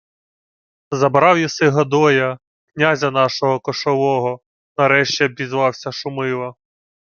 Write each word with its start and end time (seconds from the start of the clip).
—Забрав 0.91 1.39
єси 1.39 1.69
Годоя, 1.69 2.37
князя 2.75 3.11
нашого 3.11 3.59
кошового,— 3.59 4.39
нарешті 4.77 5.23
обізвався 5.25 5.91
Шумило. 5.91 6.55